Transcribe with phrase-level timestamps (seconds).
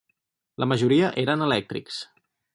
[0.63, 2.01] La majoria eren elèctrics.